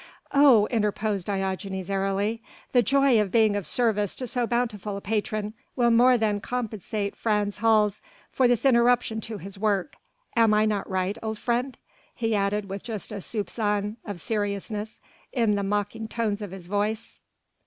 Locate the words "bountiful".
4.47-4.97